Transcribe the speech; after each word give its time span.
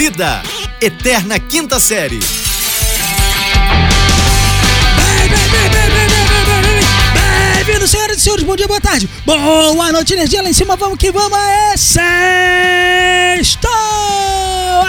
Vida, 0.00 0.42
Eterna 0.80 1.38
Quinta 1.38 1.78
Série. 1.78 2.20
Bem-vindos, 7.54 7.90
senhoras 7.90 8.16
e 8.16 8.20
senhores, 8.22 8.42
bom 8.46 8.56
dia, 8.56 8.66
boa 8.66 8.80
tarde, 8.80 9.06
boa 9.26 9.92
noite, 9.92 10.14
energia 10.14 10.40
lá 10.40 10.48
em 10.48 10.54
cima, 10.54 10.74
vamos 10.74 10.96
que 10.96 11.12
vamos, 11.12 11.38
é 11.38 11.76
sexto! 13.36 13.68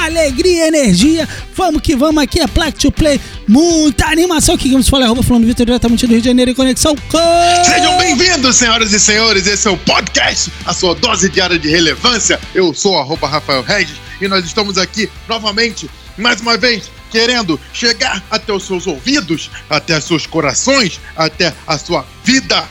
Alegria, 0.02 0.68
energia, 0.68 1.28
vamos 1.58 1.82
que 1.82 1.94
vamos, 1.94 2.24
aqui 2.24 2.40
é 2.40 2.48
Plaque 2.48 2.80
to 2.80 2.90
Play, 2.90 3.20
muita 3.46 4.06
animação, 4.06 4.56
aqui 4.56 4.72
vamos 4.72 4.88
falar, 4.88 5.08
arroba 5.08 5.22
falando 5.24 5.46
Vitor 5.46 5.66
diretamente 5.66 6.08
do 6.08 6.12
Rio 6.12 6.22
de 6.22 6.28
Janeiro 6.30 6.52
em 6.52 6.56
conexão 6.56 6.96
com... 7.10 7.66
Sejam 7.66 7.98
bem-vindos, 7.98 8.56
senhoras 8.56 8.94
e 8.94 9.00
senhores. 9.00 9.46
Esse 9.46 9.68
é 9.68 9.72
o 9.72 9.76
podcast, 9.76 10.50
a 10.66 10.74
sua 10.74 10.96
dose 10.96 11.28
diária 11.28 11.60
de 11.60 11.70
relevância. 11.70 12.40
Eu 12.56 12.74
sou 12.74 12.98
arroba 12.98 13.28
Rafael 13.28 13.62
Regis 13.62 14.00
e 14.22 14.28
nós 14.28 14.46
estamos 14.46 14.78
aqui 14.78 15.10
novamente, 15.28 15.90
mais 16.18 16.40
uma 16.40 16.58
vez, 16.58 16.90
querendo 17.10 17.60
chegar 17.74 18.24
até 18.30 18.54
os 18.54 18.64
seus 18.64 18.88
ouvidos, 18.88 19.50
até 19.70 19.98
os 19.98 20.06
seus 20.06 20.26
corações, 20.26 21.00
até 21.16 21.54
a 21.68 21.78
sua 21.78 22.06
vida. 22.24 22.64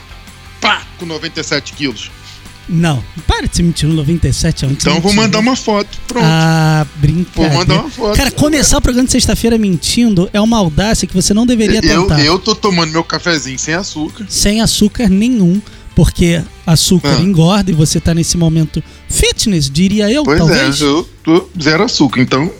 Pá, 0.59 0.83
com 0.97 1.05
97 1.05 1.73
quilos. 1.73 2.09
Não, 2.69 3.03
para 3.27 3.47
de 3.47 3.55
se 3.57 3.63
mentir, 3.63 3.89
no 3.89 3.95
97 3.95 4.63
é 4.63 4.67
um 4.67 4.71
Então 4.71 4.95
eu 4.95 5.01
vou 5.01 5.11
mandar 5.13 5.39
uma 5.39 5.55
foto. 5.55 5.97
Pronto. 6.07 6.25
Ah, 6.25 6.85
brincadeira. 6.95 7.49
Vou 7.49 7.59
mandar 7.59 7.81
uma 7.81 7.89
foto. 7.89 8.15
Cara, 8.15 8.31
começar 8.31 8.77
o 8.77 8.81
programa 8.81 9.05
de 9.05 9.11
sexta-feira 9.11 9.57
mentindo 9.57 10.29
é 10.31 10.39
uma 10.39 10.57
audácia 10.57 11.07
que 11.07 11.13
você 11.13 11.33
não 11.33 11.45
deveria 11.45 11.81
eu, 11.83 12.03
tentar. 12.03 12.23
eu 12.23 12.39
tô 12.39 12.55
tomando 12.55 12.91
meu 12.91 13.03
cafezinho 13.03 13.59
sem 13.59 13.73
açúcar. 13.73 14.25
Sem 14.29 14.61
açúcar 14.61 15.09
nenhum, 15.09 15.61
porque 15.95 16.41
açúcar 16.65 17.17
Ah. 17.17 17.21
engorda 17.21 17.71
e 17.71 17.73
você 17.73 17.99
tá 17.99 18.13
nesse 18.13 18.37
momento 18.37 18.81
fitness, 19.09 19.69
diria 19.69 20.09
eu, 20.11 20.23
Pois 20.23 20.37
talvez. 20.39 20.81
é, 20.81 20.85
eu 20.85 21.07
tô 21.23 21.47
zero 21.61 21.83
açúcar, 21.83 22.21
então. 22.21 22.51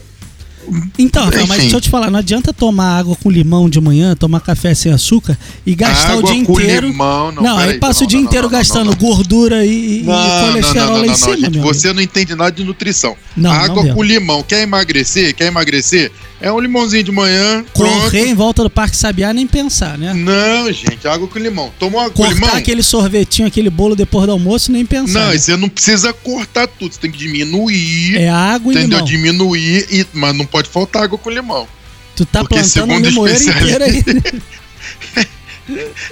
Então, 0.97 1.25
Rafael, 1.25 1.47
mas 1.47 1.59
deixa 1.61 1.77
eu 1.77 1.81
te 1.81 1.89
falar, 1.89 2.09
não 2.09 2.19
adianta 2.19 2.53
tomar 2.53 2.97
água 2.99 3.15
com 3.15 3.29
limão 3.29 3.69
de 3.69 3.79
manhã, 3.81 4.15
tomar 4.15 4.39
café 4.41 4.73
sem 4.73 4.91
açúcar 4.91 5.37
e 5.65 5.73
gastar 5.75 6.13
água 6.13 6.29
o 6.29 6.33
dia 6.33 6.45
com 6.45 6.59
inteiro. 6.59 6.87
limão, 6.87 7.31
não. 7.31 7.43
Não, 7.43 7.57
aí 7.57 7.65
peraí, 7.67 7.79
passa 7.79 8.03
o 8.03 8.07
dia 8.07 8.19
não, 8.19 8.25
inteiro 8.27 8.43
não, 8.45 8.51
gastando 8.51 8.95
gordura 8.95 9.65
e, 9.65 10.01
e 10.01 10.05
colesterol 10.05 10.97
lá 10.97 11.07
em 11.07 11.15
cima, 11.15 11.37
gente, 11.37 11.59
você 11.59 11.93
não 11.93 12.01
entende 12.01 12.35
nada 12.35 12.51
de 12.51 12.63
nutrição. 12.63 13.15
Água 13.45 13.93
com 13.93 14.03
limão, 14.03 14.43
quer 14.43 14.61
emagrecer? 14.63 15.33
Quer 15.35 15.45
emagrecer? 15.47 16.11
É 16.43 16.51
um 16.51 16.59
limãozinho 16.59 17.03
de 17.03 17.11
manhã, 17.11 17.63
pronto. 17.71 18.01
Correr 18.01 18.25
em 18.27 18.33
volta 18.33 18.63
do 18.63 18.69
Parque 18.69 18.97
Sabiá 18.97 19.31
nem 19.31 19.45
pensar, 19.45 19.95
né? 19.95 20.11
Não, 20.11 20.71
gente, 20.71 21.07
água 21.07 21.27
com 21.27 21.37
limão. 21.37 21.71
Tomou 21.77 21.99
água 22.01 22.11
com 22.13 22.23
Cortar 22.23 22.33
limão? 22.33 22.55
aquele 22.55 22.81
sorvetinho, 22.81 23.47
aquele 23.47 23.69
bolo 23.69 23.95
depois 23.95 24.25
do 24.25 24.31
almoço, 24.31 24.71
nem 24.71 24.83
pensar. 24.83 25.19
Não, 25.19 25.29
né? 25.31 25.37
você 25.37 25.55
não 25.55 25.69
precisa 25.69 26.11
cortar 26.11 26.67
tudo, 26.67 26.95
você 26.95 26.99
tem 26.99 27.11
que 27.11 27.17
diminuir, 27.19 28.15
É 28.17 28.27
água 28.29 28.73
e 28.73 28.75
entendeu? 28.75 28.97
limão. 28.97 29.05
Diminuir, 29.05 29.85
e, 29.91 30.05
mas 30.13 30.35
não 30.35 30.45
pode 30.51 30.69
faltar 30.69 31.03
água 31.03 31.17
com 31.17 31.29
limão. 31.29 31.67
Tu 32.15 32.25
tá 32.25 32.39
Porque 32.41 32.55
plantando 32.55 32.69
segundo 32.69 33.07
especialista- 33.07 33.63
inteiro 33.63 33.83
aí. 33.83 34.03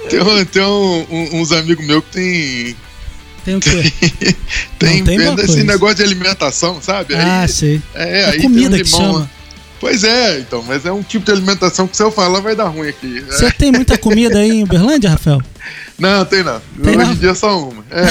Tem, 0.08 0.20
um- 0.22 0.44
tem 0.46 0.62
um- 0.62 1.06
um- 1.10 1.40
uns 1.42 1.52
amigos 1.52 1.84
meus 1.84 2.02
que 2.04 2.10
tem, 2.12 2.76
Tem 3.44 3.56
o 3.56 3.60
quê? 3.60 3.92
tem, 4.78 5.04
tem 5.04 5.18
vendo 5.18 5.32
uma 5.32 5.42
esse 5.42 5.62
negócio 5.64 5.96
de 5.96 6.02
alimentação, 6.04 6.80
sabe? 6.80 7.14
Ah, 7.14 7.42
Aí- 7.42 7.48
sei. 7.48 7.82
é, 7.94 8.20
É 8.20 8.24
aí 8.30 8.40
comida 8.42 8.70
tem 8.70 8.80
um 8.80 8.84
que 8.84 8.90
limão, 8.90 9.12
chama. 9.12 9.30
Pois 9.78 10.04
é, 10.04 10.38
então, 10.38 10.62
mas 10.62 10.86
é 10.86 10.92
um 10.92 11.02
tipo 11.02 11.26
de 11.26 11.32
alimentação 11.32 11.86
que 11.86 11.94
se 11.96 12.02
eu 12.02 12.10
falar 12.10 12.40
vai 12.40 12.54
dar 12.56 12.68
ruim 12.68 12.88
aqui. 12.88 13.18
É. 13.28 13.32
Você 13.32 13.50
tem 13.50 13.70
muita 13.72 13.98
comida 13.98 14.38
aí 14.38 14.50
em 14.60 14.62
Uberlândia, 14.62 15.10
Rafael? 15.10 15.42
Não, 15.98 16.24
tem 16.24 16.42
não. 16.42 16.60
Tem 16.82 16.96
Hoje 16.96 17.10
em 17.10 17.16
dia 17.16 17.30
é 17.30 17.34
só 17.34 17.58
uma. 17.58 17.84
É. 17.90 18.04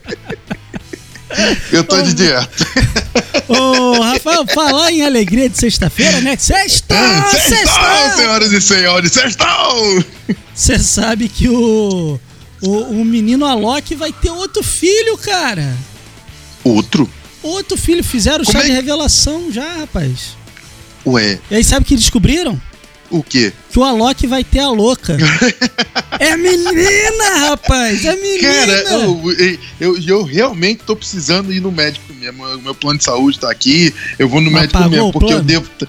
eu 1.72 1.84
tô 1.84 2.00
de 2.02 2.14
dieta. 2.14 2.48
Ô, 3.48 4.00
Rafael, 4.00 4.46
falar 4.46 4.90
em 4.92 5.02
alegria 5.02 5.48
de 5.48 5.58
sexta-feira, 5.58 6.20
né? 6.20 6.36
Sexta! 6.38 6.94
Sextou, 7.30 7.56
Sexta! 7.56 8.16
senhoras 8.16 8.52
e 8.52 8.60
senhores, 8.60 9.12
sextou! 9.12 10.04
Você 10.54 10.78
sabe 10.78 11.28
que 11.28 11.48
o, 11.48 12.18
o, 12.62 12.70
o 12.70 13.04
menino 13.04 13.44
Alok 13.44 13.94
vai 13.94 14.12
ter 14.12 14.30
outro 14.30 14.62
filho, 14.62 15.18
cara. 15.18 15.76
Outro? 16.62 17.10
Outro 17.42 17.76
filho. 17.76 18.02
Fizeram 18.02 18.42
o 18.42 18.50
chá 18.50 18.60
é 18.60 18.64
de 18.64 18.72
revelação 18.72 19.50
já, 19.52 19.80
rapaz. 19.80 20.36
Ué, 21.06 21.38
E 21.50 21.56
aí 21.56 21.64
sabe 21.64 21.82
o 21.82 21.86
que 21.86 21.96
descobriram? 21.96 22.58
O 23.10 23.22
quê? 23.22 23.52
Que 23.70 23.78
o 23.78 23.84
Alok 23.84 24.26
vai 24.26 24.42
ter 24.44 24.60
a 24.60 24.70
louca. 24.70 25.16
é 26.18 26.36
menina, 26.36 27.48
rapaz! 27.48 28.04
É 28.04 28.16
menina! 28.16 28.48
Cara, 28.48 28.72
eu, 28.92 29.22
eu, 29.80 29.98
eu 30.06 30.22
realmente 30.24 30.82
tô 30.84 30.96
precisando 30.96 31.52
ir 31.52 31.60
no 31.60 31.70
médico 31.72 32.12
mesmo. 32.14 32.44
O 32.44 32.62
meu 32.62 32.74
plano 32.74 32.98
de 32.98 33.04
saúde 33.04 33.38
tá 33.38 33.50
aqui. 33.50 33.94
Eu 34.18 34.28
vou 34.28 34.40
no 34.40 34.50
Mas 34.50 34.62
médico 34.62 34.88
mesmo, 34.88 35.12
porque 35.12 35.26
eu 35.26 35.28
plano? 35.28 35.44
devo. 35.44 35.68
t- 35.78 35.88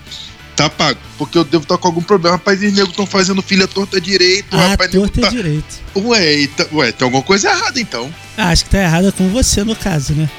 Tá 0.56 0.70
pago. 0.70 0.98
Porque 1.18 1.38
eu 1.38 1.44
devo 1.44 1.64
estar 1.64 1.78
com 1.78 1.86
algum 1.90 2.02
problema. 2.02 2.38
Rapaz, 2.38 2.58
os 2.60 2.72
negros 2.72 2.92
estão 2.92 3.06
fazendo 3.06 3.42
filha 3.42 3.68
torta 3.68 4.00
direito. 4.00 4.56
Ah, 4.56 4.70
rapaz, 4.70 4.90
torta 4.90 5.20
tá... 5.20 5.28
direito. 5.30 5.66
Ué, 5.98 6.44
então- 6.44 6.68
ué, 6.72 6.94
tem 6.94 7.06
alguma 7.06 7.22
coisa 7.24 7.50
errada 7.50 7.78
então. 7.78 8.10
Ah, 8.38 8.52
acho 8.52 8.64
que 8.64 8.70
tá 8.70 8.82
errada 8.82 9.12
com 9.12 9.28
você, 9.28 9.66
no 9.66 9.76
caso, 9.76 10.14
né? 10.14 10.30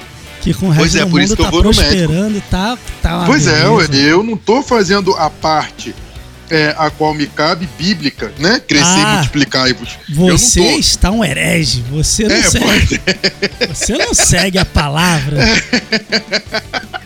Que 0.41 0.55
com 0.55 0.69
o 0.69 0.75
Pois 0.75 0.93
resto 0.93 0.97
é, 0.97 1.05
do 1.05 1.11
por 1.11 1.19
mundo 1.19 1.23
isso 1.27 1.35
que 1.35 1.41
eu 1.41 1.45
tá 1.45 1.51
vou 1.51 1.63
no 1.63 1.69
médico. 1.69 2.13
e 2.35 2.41
tá, 2.49 2.77
tá 2.99 3.23
Pois 3.27 3.45
é, 3.45 3.69
ué, 3.69 3.87
beleza. 3.87 4.09
eu 4.09 4.23
não 4.23 4.35
tô 4.37 4.63
fazendo 4.63 5.13
a 5.15 5.29
parte 5.29 5.93
é, 6.49 6.73
a 6.77 6.89
qual 6.89 7.13
me 7.13 7.27
cabe 7.27 7.67
bíblica, 7.77 8.31
né? 8.39 8.61
Crescer 8.65 8.85
Ah, 8.85 9.13
e 9.13 9.15
multiplicar-vos. 9.17 9.89
Você 10.09 10.61
tô. 10.61 10.79
está 10.79 11.11
um 11.11 11.23
herege. 11.23 11.83
Você 11.91 12.27
não 12.27 12.35
É, 12.35 12.43
segue. 12.43 13.01
é. 13.59 13.67
Você 13.67 13.97
não 13.97 14.13
segue 14.13 14.57
a 14.57 14.65
palavra. 14.65 15.37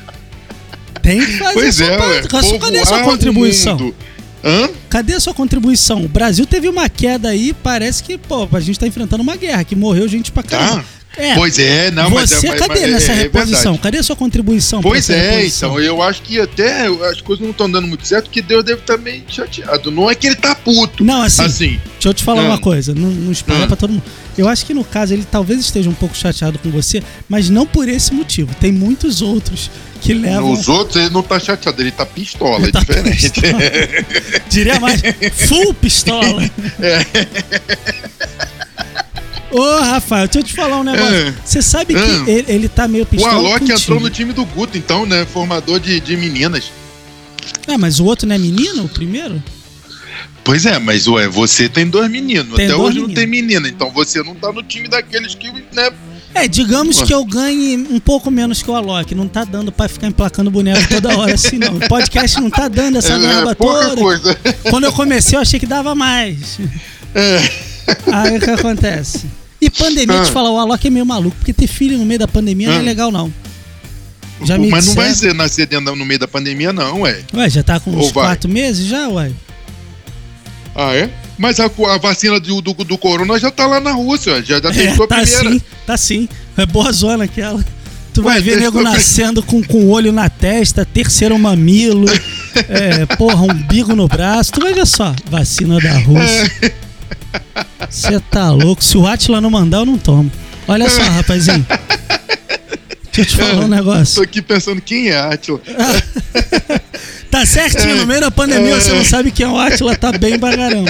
Tem 1.01 1.19
que 1.19 1.37
fazer 1.37 1.53
Pois 1.53 1.75
sua 1.75 1.85
é, 1.87 1.99
ué. 1.99 2.21
Cadê- 2.27 2.59
Cadê 2.59 2.79
a 2.79 2.85
sua 2.85 3.03
contribuição? 3.03 3.77
mundo. 3.77 3.95
Hã? 4.43 4.69
Cadê 4.89 5.13
a 5.13 5.19
sua 5.19 5.33
contribuição? 5.33 6.03
O 6.03 6.07
Brasil 6.07 6.45
teve 6.45 6.67
uma 6.67 6.89
queda 6.89 7.29
aí, 7.29 7.53
parece 7.53 8.03
que, 8.03 8.17
pô, 8.17 8.47
a 8.51 8.59
gente 8.59 8.79
tá 8.79 8.87
enfrentando 8.87 9.21
uma 9.23 9.35
guerra, 9.35 9.63
que 9.63 9.75
morreu 9.75 10.07
gente 10.07 10.31
pra 10.31 10.43
caramba. 10.43 10.83
Tá. 10.83 11.00
É, 11.17 11.35
Pois 11.35 11.59
é, 11.59 11.91
não, 11.91 12.09
mas 12.09 12.29
você, 12.29 12.47
é. 12.47 12.49
mas- 12.51 12.59
cadê 12.59 12.73
mas 12.73 12.83
é- 12.83 12.87
nessa 12.87 13.11
é 13.11 13.15
reposição? 13.15 13.61
verdade. 13.73 13.79
Cadê 13.83 13.97
a 13.97 14.03
sua 14.03 14.15
contribuição? 14.15 14.81
Pois 14.81 15.09
é, 15.09 15.31
reposição? 15.31 15.71
então, 15.71 15.79
eu 15.83 16.01
acho 16.01 16.21
que 16.21 16.39
até 16.39 16.87
as 16.87 17.19
coisas 17.19 17.43
não 17.43 17.51
estão 17.51 17.69
dando 17.69 17.85
muito 17.87 18.07
certo, 18.07 18.29
que 18.29 18.41
Deus 18.41 18.63
deve 18.63 18.79
estar 18.79 18.97
meio 18.97 19.21
chateado. 19.27 19.91
Não 19.91 20.09
é 20.09 20.15
que 20.15 20.27
ele 20.27 20.37
tá 20.37 20.55
puto. 20.55 21.03
Não, 21.03 21.21
assim, 21.21 21.43
Assim, 21.43 21.79
Deixa 21.93 22.07
eu 22.07 22.13
te 22.13 22.23
falar 22.23 22.43
Hum. 22.43 22.47
uma 22.47 22.57
coisa, 22.59 22.95
não, 22.95 23.09
não 23.09 23.31
espalha 23.31 23.65
Hum. 23.65 23.67
pra 23.67 23.75
todo 23.75 23.91
mundo. 23.91 24.03
Eu 24.37 24.47
acho 24.47 24.65
que 24.65 24.73
no 24.73 24.85
caso 24.85 25.13
ele 25.13 25.25
talvez 25.29 25.59
esteja 25.59 25.89
um 25.89 25.93
pouco 25.93 26.15
chateado 26.15 26.57
com 26.59 26.71
você, 26.71 27.03
mas 27.27 27.49
não 27.49 27.65
por 27.67 27.89
esse 27.89 28.13
motivo. 28.13 28.55
Tem 28.55 28.71
muitos 28.71 29.21
outros 29.21 29.69
que 30.01 30.13
levam. 30.13 30.49
nos 30.49 30.69
outros 30.69 30.95
ele 30.95 31.09
não 31.09 31.21
tá 31.21 31.37
chateado, 31.39 31.81
ele 31.81 31.91
tá 31.91 32.05
pistola, 32.05 32.57
Ele 32.59 32.69
é 32.69 32.71
tá 32.71 32.79
diferente. 32.79 33.29
pistola. 33.29 33.59
Diria 34.49 34.79
mais, 34.79 35.01
full 35.47 35.73
pistola. 35.73 36.41
Ô, 39.51 39.79
Rafael, 39.81 40.27
deixa 40.27 40.39
eu 40.39 40.43
te 40.43 40.53
falar 40.53 40.79
um 40.79 40.83
negócio. 40.83 41.13
É. 41.13 41.33
Você 41.43 41.61
sabe 41.61 41.93
que 41.93 41.99
Hum. 42.01 42.23
ele, 42.27 42.45
ele 42.51 42.69
tá 42.69 42.87
meio 42.87 43.03
o 43.03 43.07
pistola. 43.07 43.33
Alok 43.33 43.59
contigo. 43.59 43.77
entrou 43.79 43.99
no 43.99 44.09
time 44.09 44.33
do 44.33 44.45
Guto, 44.45 44.77
então, 44.77 45.05
né? 45.05 45.25
Formador 45.25 45.79
de, 45.79 45.99
de 45.99 46.15
meninas. 46.17 46.71
Ah, 47.67 47.77
mas 47.77 47.99
o 47.99 48.05
outro 48.05 48.27
não 48.27 48.35
é 48.35 48.37
menino, 48.37 48.85
o 48.85 48.89
primeiro? 48.89 49.41
Pois 50.43 50.65
é, 50.65 50.79
mas 50.79 51.07
ué, 51.07 51.27
você 51.27 51.69
tem 51.69 51.87
dois 51.87 52.09
meninos. 52.09 52.55
Tem 52.55 52.65
Até 52.65 52.75
dois 52.75 52.89
hoje 52.89 52.99
não 52.99 53.07
meninos. 53.07 53.15
tem 53.15 53.27
menina, 53.27 53.67
então 53.67 53.91
você 53.91 54.23
não 54.23 54.33
tá 54.35 54.51
no 54.51 54.63
time 54.63 54.87
daqueles 54.87 55.35
que, 55.35 55.51
né? 55.73 55.91
É, 56.33 56.47
digamos 56.47 57.01
que 57.01 57.13
eu 57.13 57.25
ganhe 57.25 57.75
um 57.77 57.99
pouco 57.99 58.31
menos 58.31 58.63
que 58.63 58.71
o 58.71 58.75
Alok. 58.75 59.13
Não 59.13 59.27
tá 59.27 59.43
dando 59.43 59.69
pra 59.71 59.89
ficar 59.89 60.07
emplacando 60.07 60.49
boneco 60.49 60.87
toda 60.87 61.17
hora 61.17 61.33
assim, 61.33 61.57
não. 61.57 61.75
O 61.75 61.87
podcast 61.89 62.39
não 62.39 62.49
tá 62.49 62.67
dando 62.69 62.97
essa 62.99 63.13
é, 63.13 63.17
merda 63.19 63.51
é 63.51 63.55
toda. 63.55 63.95
coisa. 63.97 64.37
Quando 64.69 64.85
eu 64.85 64.93
comecei, 64.93 65.37
eu 65.37 65.41
achei 65.41 65.59
que 65.59 65.65
dava 65.65 65.93
mais. 65.93 66.57
É. 67.13 67.49
Aí 68.13 68.37
o 68.37 68.39
que 68.39 68.49
acontece? 68.49 69.25
Pandemia, 69.77 70.21
Ah. 70.21 70.23
te 70.25 70.31
falar, 70.31 70.51
o 70.51 70.57
Alok 70.59 70.85
é 70.87 70.89
meio 70.89 71.05
maluco, 71.05 71.35
porque 71.37 71.53
ter 71.53 71.67
filho 71.67 71.97
no 71.97 72.05
meio 72.05 72.19
da 72.19 72.27
pandemia 72.27 72.67
não 72.67 72.75
é 72.75 72.79
Ah. 72.79 72.81
legal, 72.81 73.11
não. 73.11 73.31
Já 74.43 74.57
mas 74.57 74.87
não 74.87 74.95
vai 74.95 75.13
ser 75.13 75.35
nascer 75.35 75.67
dentro, 75.67 75.95
no 75.95 76.03
meio 76.05 76.19
da 76.19 76.27
pandemia, 76.27 76.73
não, 76.73 77.01
ué. 77.01 77.21
Ué, 77.33 77.49
já 77.49 77.61
tá 77.61 77.79
com 77.79 77.91
uns 77.91 78.05
Ou 78.07 78.11
vai? 78.11 78.25
quatro 78.25 78.49
meses 78.49 78.87
já, 78.87 79.07
ué? 79.09 79.31
Ah, 80.75 80.95
é? 80.95 81.09
Mas 81.37 81.59
a, 81.59 81.65
a 81.65 81.97
vacina 81.97 82.39
do, 82.39 82.61
do, 82.61 82.73
do 82.73 82.97
corona 82.97 83.37
já 83.39 83.51
tá 83.51 83.67
lá 83.67 83.79
na 83.79 83.91
Rússia, 83.91 84.41
já, 84.43 84.59
já 84.59 84.69
É, 84.69 84.73
testou 84.73 85.05
a 85.05 85.07
tá 85.07 85.15
primeira. 85.21 85.51
sim, 85.51 85.61
tá 85.85 85.97
sim. 85.97 86.29
É 86.57 86.65
boa 86.65 86.91
zona 86.91 87.25
aquela. 87.25 87.63
Tu 88.13 88.21
vai 88.21 88.37
Ué, 88.37 88.41
ver 88.41 88.59
nego 88.59 88.81
nascendo 88.81 89.41
com, 89.43 89.63
com 89.63 89.77
o 89.85 89.89
olho 89.89 90.11
na 90.11 90.29
testa, 90.29 90.85
terceiro 90.85 91.37
mamilo, 91.39 92.05
é, 92.67 93.05
porra, 93.15 93.41
umbigo 93.43 93.95
no 93.95 94.07
braço. 94.07 94.51
Tu 94.53 94.59
vai 94.61 94.73
ver 94.73 94.85
só, 94.87 95.15
vacina 95.29 95.79
da 95.79 95.97
Rússia. 95.99 96.73
Você 97.89 98.19
tá 98.31 98.51
louco. 98.51 98.83
Se 98.83 98.97
o 98.97 99.05
Atila 99.07 99.41
não 99.41 99.49
mandar, 99.49 99.79
eu 99.79 99.85
não 99.85 99.97
tomo. 99.97 100.31
Olha 100.67 100.89
só, 100.89 101.01
rapazinho. 101.03 101.65
Deixa 103.13 103.21
eu 103.21 103.25
te 103.25 103.35
falar 103.35 103.55
um 103.55 103.61
Tô 103.61 103.67
negócio. 103.67 104.21
aqui 104.23 104.41
pensando 104.41 104.81
quem 104.81 105.09
é 105.09 105.17
Atila. 105.19 105.61
Tá 107.31 107.45
certinho, 107.45 107.95
no 107.95 108.05
meio 108.05 108.19
da 108.19 108.29
pandemia 108.29 108.75
você 108.75 108.91
não 108.91 109.05
sabe 109.05 109.31
quem 109.31 109.45
é 109.45 109.49
o 109.49 109.57
Atila, 109.57 109.95
tá 109.95 110.11
bem 110.11 110.37
bagarão. 110.37 110.83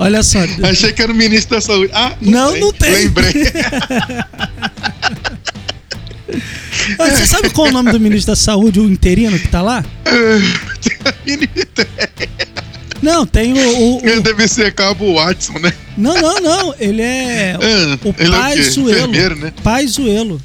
Olha 0.00 0.24
só. 0.24 0.40
Achei 0.68 0.92
que 0.92 1.00
era 1.00 1.12
o 1.12 1.14
ministro 1.14 1.54
da 1.54 1.60
saúde. 1.60 1.92
Ah, 1.94 2.14
Não, 2.20 2.56
não 2.56 2.72
tem. 2.72 2.90
Lembrei. 2.90 3.32
Você 6.98 7.26
sabe 7.26 7.50
qual 7.50 7.68
é 7.68 7.70
o 7.70 7.72
nome 7.72 7.92
do 7.92 8.00
ministro 8.00 8.32
da 8.32 8.36
Saúde, 8.36 8.80
o 8.80 8.90
interino 8.90 9.38
que 9.38 9.46
tá 9.46 9.62
lá? 9.62 9.84
Não, 13.02 13.26
tem 13.26 13.52
o. 13.52 13.56
o- 13.78 14.02
o- 14.02 14.06
Ele 14.08 14.20
deve 14.20 14.46
ser 14.48 14.72
Cabo 14.74 15.14
Watson, 15.14 15.58
né? 15.58 15.72
Não, 15.96 16.14
não, 16.14 16.40
não. 16.40 16.74
Ele 16.78 17.02
é 17.02 17.54
Ah, 17.54 17.58
o 18.04 18.14
ele 18.18 18.34
é 18.34 18.36
o 18.36 18.40
Pai? 18.40 18.62
Zuelo. 18.62 19.36
Né? 19.36 19.52
Pai 19.62 19.86
Zuelo. 19.86 20.40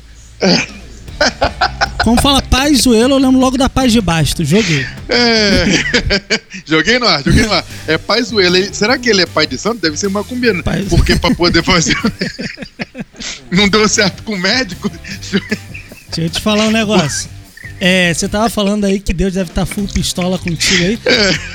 Como 2.03 2.19
fala 2.21 2.41
Pai 2.41 2.75
Zuelo, 2.75 3.13
eu 3.15 3.17
lembro 3.17 3.39
logo 3.39 3.57
da 3.57 3.69
Paz 3.69 3.91
de 3.91 4.01
Basto. 4.01 4.43
Joguei. 4.43 4.85
É. 5.07 5.65
joguei 6.65 6.99
no 6.99 7.07
ar, 7.07 7.23
joguei 7.23 7.45
no 7.45 7.53
ar. 7.53 7.63
É 7.87 7.97
pai. 7.97 8.19
Ele- 8.45 8.73
Será 8.73 8.97
que 8.97 9.09
ele 9.09 9.21
é 9.21 9.25
pai 9.25 9.47
de 9.47 9.57
santo? 9.57 9.79
Deve 9.81 9.95
ser 9.97 10.09
macumbeiro. 10.09 10.57
né? 10.57 10.63
Pai- 10.63 10.85
Porque 10.89 11.15
pra 11.15 11.33
poder 11.33 11.63
fazer. 11.63 11.95
Não 13.49 13.69
deu 13.69 13.87
certo 13.87 14.21
com 14.23 14.33
o 14.33 14.37
médico. 14.37 14.91
Deixa 15.31 15.41
eu 16.17 16.29
te 16.29 16.41
falar 16.41 16.65
um 16.67 16.71
negócio. 16.71 17.29
É, 17.85 18.13
você 18.13 18.29
tava 18.29 18.49
falando 18.49 18.85
aí 18.85 18.97
que 18.97 19.13
Deus 19.13 19.33
deve 19.33 19.49
estar 19.49 19.65
full 19.65 19.89
pistola 19.89 20.39
contigo 20.39 20.85
aí. 20.85 20.97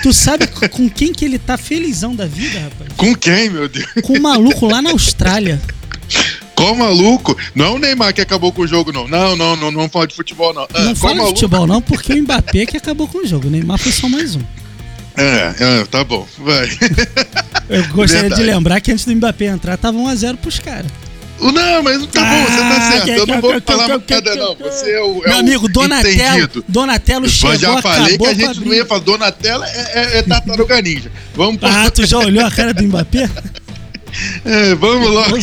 Tu 0.02 0.12
sabe 0.12 0.46
com 0.46 0.86
quem 0.90 1.10
que 1.10 1.24
ele 1.24 1.38
tá 1.38 1.56
felizão 1.56 2.14
da 2.14 2.26
vida, 2.26 2.60
rapaz? 2.60 2.90
Com 2.98 3.14
quem, 3.14 3.48
meu 3.48 3.66
Deus? 3.66 3.86
Com 4.02 4.18
um 4.18 4.20
maluco 4.20 4.66
lá 4.66 4.82
na 4.82 4.90
Austrália. 4.90 5.58
Qual 6.54 6.74
maluco? 6.74 7.34
Não 7.54 7.64
é 7.64 7.70
o 7.70 7.78
Neymar 7.78 8.12
que 8.12 8.20
acabou 8.20 8.52
com 8.52 8.60
o 8.60 8.66
jogo, 8.66 8.92
não. 8.92 9.08
Não, 9.08 9.34
não, 9.36 9.56
não, 9.56 9.70
não 9.70 9.88
fala 9.88 10.06
de 10.06 10.14
futebol, 10.14 10.52
não. 10.52 10.68
Ah, 10.74 10.82
Não 10.82 10.94
fala 10.94 11.14
de 11.14 11.28
futebol 11.28 11.66
não, 11.66 11.80
porque 11.80 12.12
o 12.12 12.22
Mbappé 12.22 12.66
que 12.66 12.76
acabou 12.76 13.08
com 13.08 13.24
o 13.24 13.26
jogo. 13.26 13.46
O 13.48 13.50
Neymar 13.50 13.78
foi 13.78 13.90
só 13.90 14.06
mais 14.06 14.36
um. 14.36 14.42
É, 15.16 15.54
é, 15.58 15.84
tá 15.86 16.04
bom, 16.04 16.26
vai. 16.36 16.68
Eu 17.70 17.84
gostaria 17.88 18.28
Verdade. 18.28 18.42
de 18.42 18.46
lembrar 18.46 18.82
que 18.82 18.92
antes 18.92 19.06
do 19.06 19.16
Mbappé 19.16 19.46
entrar, 19.46 19.78
tava 19.78 19.96
1x0 19.96 20.36
pros 20.36 20.58
caras. 20.58 20.90
Não, 21.40 21.82
mas 21.82 22.06
tá 22.06 22.20
bom, 22.20 22.44
você 22.44 22.56
tá 22.58 22.76
Ah, 22.76 22.90
certo. 22.92 23.08
Eu 23.10 23.26
não 23.26 23.40
vou 23.40 23.60
falar 23.60 23.88
mais 23.88 24.02
nada, 24.08 24.34
não. 24.34 24.54
Você 24.56 24.90
é 24.90 25.00
o. 25.00 25.24
É 25.24 25.28
Meu 25.28 25.38
amigo, 25.38 25.68
Donatello, 25.68 26.14
entendido. 26.14 26.64
Donatello 26.68 27.26
Eu 27.26 27.30
chegou, 27.30 27.56
já 27.56 27.82
falei 27.82 28.18
que 28.18 28.26
a 28.26 28.34
gente 28.34 28.60
não 28.64 28.74
ia 28.74 28.84
falar. 28.86 29.00
Donatella 29.00 29.66
é, 29.68 29.92
é, 29.94 30.18
é 30.18 30.22
tartaruga 30.22 30.82
ninja. 30.82 31.12
Vamos, 31.34 31.60
Ah, 31.62 31.90
tu 31.90 32.04
já 32.04 32.18
olhou 32.18 32.44
a 32.44 32.50
cara 32.50 32.74
do 32.74 32.82
Mbappé? 32.82 33.30
é, 34.44 34.74
vamos 34.74 35.10
logo. 35.10 35.36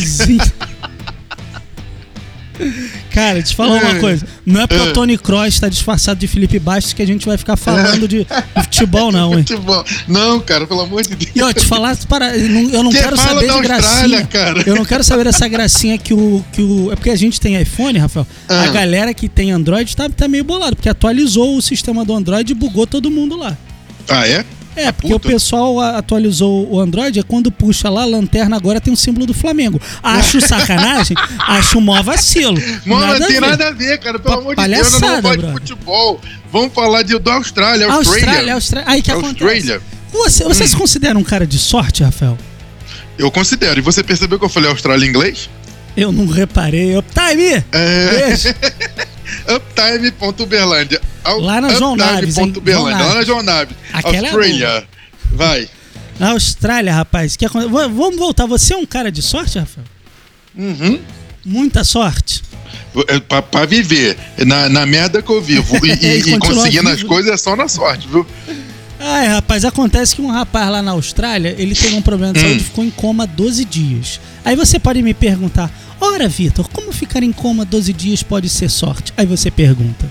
Cara, 3.10 3.42
te 3.42 3.54
falar 3.54 3.74
uma 3.82 3.96
É. 3.96 4.00
coisa. 4.00 4.26
Não 4.44 4.60
é 4.62 4.66
porque 4.66 4.82
É. 4.82 4.90
o 4.90 4.92
Tony 4.92 5.16
Kroos 5.18 5.58
tá 5.58 5.68
disfarçado 5.68 6.18
de 6.20 6.26
Felipe 6.26 6.58
Bastos 6.58 6.92
que 6.92 7.02
a 7.02 7.06
gente 7.06 7.26
vai 7.26 7.36
ficar 7.38 7.56
falando 7.56 8.06
de, 8.06 8.24
de 8.24 8.62
futebol, 8.64 9.10
não, 9.12 9.32
hein? 9.32 9.44
Futebol. 9.46 9.84
Não, 10.08 10.40
cara, 10.40 10.66
pelo 10.66 10.80
amor 10.82 11.02
de 11.02 11.14
Deus. 11.14 11.30
E 11.34 11.42
ó, 11.42 11.52
te 11.52 11.64
falar, 11.64 11.96
para, 12.08 12.36
eu 12.36 12.82
não, 12.82 12.90
Que 12.90 12.98
quero 12.98 13.16
saber 13.16 13.52
de 13.52 13.60
gracinha. 13.60 14.26
cara. 14.26 14.62
Eu 14.66 14.74
não 14.76 14.84
quero 14.84 15.02
saber 15.04 15.24
dessa 15.24 15.48
gracinha 15.48 15.96
que 15.98 16.12
o, 16.14 16.44
que 16.52 16.62
o. 16.62 16.92
É 16.92 16.96
porque 16.96 17.10
a 17.10 17.16
gente 17.16 17.40
tem 17.40 17.60
iPhone, 17.60 17.98
Rafael. 17.98 18.26
A 18.48 18.62
Ah. 18.62 18.68
galera 18.68 19.12
que 19.14 19.28
tem 19.28 19.50
Android 19.50 19.94
tá, 19.96 20.08
tá 20.08 20.28
meio 20.28 20.44
bolado, 20.44 20.76
porque 20.76 20.88
atualizou 20.88 21.56
o 21.56 21.62
sistema 21.62 22.04
do 22.04 22.14
Android 22.14 22.50
e 22.52 22.54
bugou 22.54 22.86
todo 22.86 23.10
mundo 23.10 23.36
lá. 23.36 23.56
Ah, 24.08 24.26
é? 24.26 24.44
É, 24.76 24.92
porque 24.92 25.08
puta. 25.08 25.28
o 25.28 25.30
pessoal 25.32 25.80
atualizou 25.80 26.70
o 26.70 26.78
Android, 26.80 27.18
é 27.18 27.22
quando 27.22 27.50
puxa 27.50 27.88
lá 27.88 28.02
a 28.02 28.06
lanterna 28.06 28.56
agora 28.56 28.80
tem 28.80 28.92
o 28.92 28.96
símbolo 28.96 29.26
do 29.26 29.34
Flamengo. 29.34 29.80
Acho 30.02 30.40
sacanagem, 30.46 31.16
acho 31.48 31.80
mó 31.80 32.02
vacilo. 32.02 32.60
Mano, 32.84 33.00
nada 33.06 33.18
não 33.20 33.26
tem 33.26 33.40
nada 33.40 33.68
a 33.68 33.72
ver, 33.72 33.98
cara. 33.98 34.18
Pelo 34.18 34.34
Pa- 34.34 34.40
amor 34.40 34.56
de 34.56 34.68
Deus, 34.68 34.92
eu 34.92 35.00
não 35.00 35.00
vou 35.00 35.22
falar 35.22 35.36
de 35.36 35.52
futebol. 35.52 36.20
Vamos 36.52 36.72
falar 36.74 37.02
de, 37.02 37.18
da 37.18 37.34
Austrália, 37.34 37.86
Austrália. 37.86 38.24
Austrália, 38.28 38.54
Austrália. 38.54 38.90
Aí 38.90 39.02
que 39.02 39.10
acontece? 39.10 39.44
Austrália. 39.44 39.82
Você, 40.12 40.44
você 40.44 40.64
Hum. 40.64 40.68
se 40.68 40.76
considera 40.76 41.18
um 41.18 41.24
cara 41.24 41.46
de 41.46 41.58
sorte, 41.58 42.02
Rafael? 42.04 42.38
Eu 43.18 43.30
considero. 43.30 43.78
E 43.80 43.82
você 43.82 44.02
percebeu 44.02 44.38
que 44.38 44.44
eu 44.44 44.48
falei 44.48 44.70
Austrália 44.70 45.04
em 45.04 45.08
inglês? 45.08 45.48
Eu 45.96 46.12
não 46.12 46.26
reparei. 46.26 46.96
Uptime! 46.96 47.64
É. 47.72 48.26
Beijo. 48.26 48.54
Uptime.uberlândia. 49.54 51.00
Lá 51.40 51.60
na 51.60 51.74
João 51.74 51.96
Naves, 51.96 52.38
hein? 52.38 52.52
Lá 52.64 53.14
na 53.14 53.22
João 53.24 53.42
Naves. 53.42 53.76
Aquela 53.92 54.28
é. 54.28 54.84
Vai. 55.32 55.68
Na 56.18 56.30
Austrália, 56.30 56.94
rapaz. 56.94 57.36
Que 57.36 57.44
aconte- 57.46 57.68
Vamos 57.68 58.16
voltar. 58.16 58.46
Você 58.46 58.74
é 58.74 58.76
um 58.76 58.86
cara 58.86 59.10
de 59.12 59.20
sorte, 59.22 59.58
Rafael? 59.58 59.86
Uhum. 60.56 61.00
Muita 61.44 61.84
sorte. 61.84 62.42
É, 63.08 63.20
Pra, 63.20 63.42
pra 63.42 63.66
viver 63.66 64.16
na, 64.46 64.68
na 64.70 64.86
merda 64.86 65.20
que 65.20 65.30
eu 65.30 65.42
vivo 65.42 65.84
e, 65.84 65.90
e- 66.02 66.34
E 66.34 66.38
conseguindo 66.38 66.88
as 66.88 66.96
vivo. 66.96 67.08
coisas 67.08 67.30
é 67.32 67.36
só 67.36 67.54
na 67.54 67.68
sorte, 67.68 68.08
viu? 68.08 68.26
Ai, 68.98 69.26
rapaz, 69.28 69.64
acontece 69.64 70.16
que 70.16 70.22
um 70.22 70.28
rapaz 70.30 70.70
lá 70.70 70.80
na 70.82 70.92
Austrália, 70.92 71.54
ele 71.58 71.74
teve 71.74 71.94
um 71.94 72.02
problema 72.02 72.32
de 72.32 72.38
Hum. 72.40 72.42
saúde 72.42 72.60
e 72.60 72.64
ficou 72.64 72.84
em 72.84 72.90
coma 72.90 73.26
12 73.26 73.64
dias. 73.64 74.20
Aí 74.44 74.56
você 74.56 74.78
pode 74.78 75.02
me 75.02 75.12
perguntar, 75.12 75.70
ora, 76.00 76.28
Vitor, 76.28 76.68
como 76.70 76.92
ficar 76.92 77.22
em 77.22 77.32
coma 77.32 77.64
12 77.64 77.92
dias 77.92 78.22
pode 78.22 78.48
ser 78.48 78.70
sorte? 78.70 79.12
Aí 79.16 79.26
você 79.26 79.50
pergunta. 79.50 80.10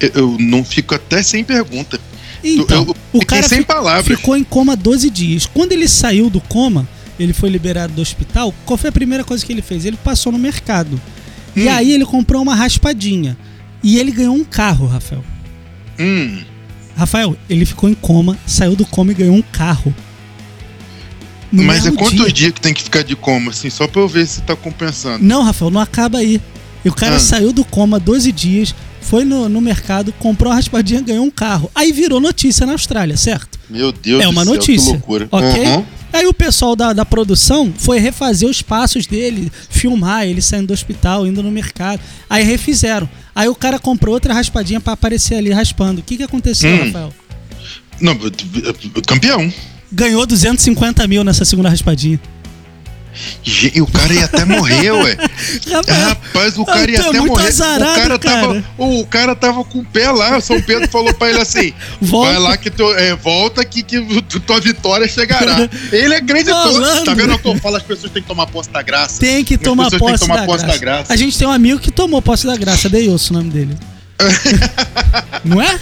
Eu, 0.00 0.10
eu 0.14 0.36
não 0.38 0.64
fico 0.64 0.94
até 0.94 1.22
sem 1.22 1.42
pergunta. 1.42 2.00
Então, 2.44 2.84
eu 2.84 2.90
o 3.12 3.20
fiquei 3.20 3.26
cara 3.26 3.48
sem 3.48 3.62
palavras. 3.64 4.16
ficou 4.16 4.36
em 4.36 4.44
coma 4.44 4.76
12 4.76 5.10
dias. 5.10 5.46
Quando 5.46 5.72
ele 5.72 5.88
saiu 5.88 6.30
do 6.30 6.40
coma, 6.40 6.88
ele 7.18 7.32
foi 7.32 7.50
liberado 7.50 7.92
do 7.94 8.00
hospital, 8.00 8.54
qual 8.64 8.76
foi 8.78 8.90
a 8.90 8.92
primeira 8.92 9.24
coisa 9.24 9.44
que 9.44 9.52
ele 9.52 9.62
fez? 9.62 9.84
Ele 9.84 9.96
passou 9.96 10.30
no 10.30 10.38
mercado. 10.38 11.00
E 11.56 11.66
Hum. 11.66 11.72
aí 11.72 11.92
ele 11.92 12.04
comprou 12.06 12.40
uma 12.40 12.54
raspadinha. 12.54 13.36
E 13.82 13.98
ele 13.98 14.12
ganhou 14.12 14.36
um 14.36 14.44
carro, 14.44 14.86
Rafael. 14.86 15.24
Hum. 15.98 16.38
Rafael, 16.98 17.36
ele 17.48 17.64
ficou 17.64 17.88
em 17.88 17.94
coma, 17.94 18.36
saiu 18.44 18.74
do 18.74 18.84
coma 18.84 19.12
e 19.12 19.14
ganhou 19.14 19.36
um 19.36 19.42
carro. 19.42 19.94
No 21.50 21.62
Mas 21.62 21.86
é 21.86 21.92
quantos 21.92 22.16
dia. 22.24 22.32
dias 22.32 22.52
que 22.52 22.60
tem 22.60 22.74
que 22.74 22.82
ficar 22.82 23.02
de 23.02 23.16
coma, 23.16 23.52
assim, 23.52 23.70
só 23.70 23.86
pra 23.86 24.02
eu 24.02 24.08
ver 24.08 24.26
se 24.26 24.42
tá 24.42 24.54
compensando. 24.54 25.24
Não, 25.24 25.42
Rafael, 25.42 25.70
não 25.70 25.80
acaba 25.80 26.18
aí. 26.18 26.40
E 26.84 26.88
o 26.88 26.92
cara 26.94 27.16
Ah. 27.16 27.20
saiu 27.20 27.52
do 27.52 27.64
coma 27.64 27.98
12 27.98 28.30
dias, 28.32 28.74
foi 29.00 29.24
no, 29.24 29.48
no 29.48 29.60
mercado, 29.60 30.12
comprou 30.18 30.50
uma 30.50 30.56
raspadinha, 30.56 31.00
ganhou 31.00 31.24
um 31.24 31.30
carro. 31.30 31.70
Aí 31.74 31.92
virou 31.92 32.20
notícia 32.20 32.66
na 32.66 32.72
Austrália, 32.72 33.16
certo? 33.16 33.58
Meu 33.70 33.92
Deus 33.92 34.20
é 34.20 34.24
do 34.24 34.30
uma 34.30 34.44
céu, 34.44 34.52
notícia. 34.54 34.84
que 34.86 34.92
loucura. 34.92 35.28
Ok? 35.30 35.66
Uhum. 35.66 35.84
Aí 36.12 36.26
o 36.26 36.34
pessoal 36.34 36.74
da, 36.74 36.92
da 36.92 37.04
produção 37.04 37.72
foi 37.76 37.98
refazer 37.98 38.48
os 38.48 38.60
passos 38.62 39.06
dele, 39.06 39.52
filmar 39.70 40.26
ele 40.26 40.40
saindo 40.42 40.68
do 40.68 40.72
hospital, 40.72 41.26
indo 41.26 41.42
no 41.42 41.50
mercado. 41.50 42.00
Aí 42.28 42.42
refizeram. 42.44 43.08
Aí 43.38 43.48
o 43.48 43.54
cara 43.54 43.78
comprou 43.78 44.14
outra 44.14 44.34
raspadinha 44.34 44.80
pra 44.80 44.94
aparecer 44.94 45.36
ali 45.36 45.50
raspando. 45.52 46.00
O 46.00 46.02
que, 46.02 46.16
que 46.16 46.24
aconteceu, 46.24 46.68
Hum. 46.74 46.86
Rafael? 46.86 47.14
Não, 48.00 48.18
campeão. 49.06 49.52
Ganhou 49.92 50.26
250 50.26 51.06
mil 51.06 51.22
nessa 51.22 51.44
segunda 51.44 51.68
raspadinha. 51.68 52.20
E 53.44 53.80
o 53.80 53.86
cara 53.86 54.12
ia 54.12 54.24
até 54.24 54.44
morrer, 54.44 54.92
ué. 54.92 55.16
Rapaz, 56.08 56.58
o 56.58 56.64
cara 56.64 56.90
ia 56.90 56.98
tu 56.98 57.06
é 57.06 57.08
até 57.08 57.20
morrer. 57.20 57.48
azarado, 57.48 57.90
o, 57.90 57.94
cara 57.94 58.18
cara. 58.18 58.46
Tava, 58.46 58.64
o 58.78 59.06
cara 59.06 59.36
tava 59.36 59.64
com 59.64 59.78
o 59.80 59.84
pé 59.84 60.10
lá. 60.10 60.40
São 60.40 60.60
Pedro 60.60 60.88
falou 60.88 61.12
pra 61.14 61.30
ele 61.30 61.40
assim: 61.40 61.72
Volta. 62.00 62.32
vai 62.32 62.40
lá 62.40 62.56
que 62.56 62.70
teu, 62.70 62.96
é, 62.96 63.14
volta 63.16 63.64
que, 63.64 63.82
que 63.82 64.22
tu- 64.22 64.40
tua 64.40 64.60
vitória 64.60 65.08
chegará. 65.08 65.68
Ele 65.90 66.14
acreditou. 66.14 66.72
Malandro. 66.72 67.04
Tá 67.04 67.14
vendo? 67.14 67.40
Eu 67.44 67.56
falo, 67.58 67.76
as 67.76 67.82
pessoas 67.82 68.12
têm 68.12 68.22
que 68.22 68.28
tomar 68.28 68.46
posse 68.46 68.70
da 68.70 68.82
graça. 68.82 69.20
Tem 69.20 69.44
que 69.44 69.56
tomar 69.56 69.90
posse, 69.90 70.14
que 70.14 70.20
tomar 70.20 70.36
da, 70.40 70.46
posse 70.46 70.64
graça. 70.64 70.78
da 70.78 70.84
graça. 70.84 71.12
A 71.12 71.16
gente 71.16 71.36
tem 71.38 71.46
um 71.48 71.52
amigo 71.52 71.78
que 71.80 71.90
tomou 71.90 72.20
posse 72.22 72.46
da 72.46 72.56
graça, 72.56 72.88
Deilson, 72.88 73.34
o 73.34 73.36
nome 73.38 73.50
dele. 73.50 73.76
Não 75.44 75.60
é? 75.62 75.78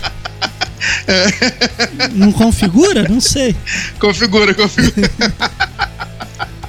Não 2.12 2.32
configura? 2.32 3.06
Não 3.08 3.20
sei. 3.20 3.56
Configura, 3.99 4.54
configura. 4.54 5.10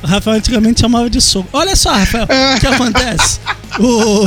O 0.04 0.08
Rafael 0.08 0.38
antigamente 0.38 0.82
chamava 0.82 1.10
de 1.10 1.20
soco. 1.22 1.50
Olha 1.54 1.76
só, 1.76 1.94
Rafael, 1.94 2.26
o 2.56 2.60
que 2.60 2.68
acontece? 2.68 3.40
O... 3.80 4.26